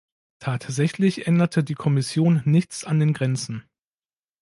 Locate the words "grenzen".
3.13-3.65